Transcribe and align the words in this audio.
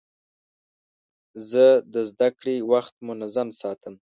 زه 1.49 1.65
د 1.93 1.95
زدهکړې 2.09 2.55
وخت 2.71 2.95
منظم 3.07 3.47
ساتم. 3.61 3.95